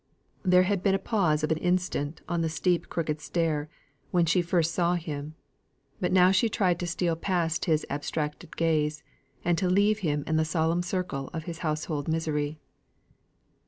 There 0.41 0.63
had 0.63 0.81
been 0.81 0.95
a 0.95 1.05
pause 1.05 1.43
of 1.43 1.51
an 1.51 1.59
instant 1.59 2.21
on 2.27 2.41
the 2.41 2.49
steep 2.49 2.89
crooked 2.89 3.21
stair, 3.21 3.69
when 4.09 4.25
she 4.25 4.41
first 4.41 4.73
saw 4.73 4.95
him; 4.95 5.35
but 5.99 6.11
now 6.11 6.31
she 6.31 6.49
tried 6.49 6.79
to 6.79 6.87
steal 6.87 7.15
past 7.15 7.65
his 7.65 7.85
abstracted 7.87 8.57
gaze, 8.57 9.03
and 9.45 9.59
to 9.59 9.69
leave 9.69 9.99
him 9.99 10.23
in 10.25 10.37
the 10.37 10.43
solemn 10.43 10.81
circle 10.81 11.29
of 11.33 11.43
his 11.43 11.59
household 11.59 12.07
misery. 12.07 12.57